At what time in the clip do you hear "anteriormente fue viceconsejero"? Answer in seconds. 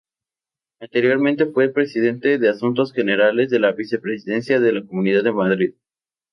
0.79-2.39